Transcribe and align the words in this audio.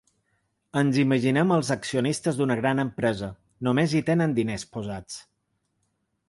Ens 0.79 0.95
imaginem 1.01 1.53
els 1.57 1.69
accionistes 1.75 2.39
d’una 2.39 2.57
gran 2.61 2.81
empresa, 2.85 3.29
només 3.69 3.95
hi 3.95 4.03
tenen 4.09 4.35
diners 4.41 4.67
posats. 4.79 5.21